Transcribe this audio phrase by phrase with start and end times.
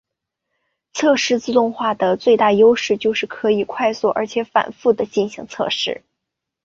[0.93, 6.01] 测试自动化的最大优势就是可以快速而且反覆的进行测试。